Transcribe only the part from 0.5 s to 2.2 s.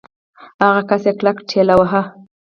هغه کس يې کلک ټېلوهه.